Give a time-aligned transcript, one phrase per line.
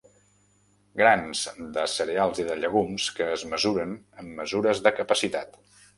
[1.01, 1.41] Grans
[1.75, 5.61] de cereals i de llegums que es mesuren amb mesures de capacitat.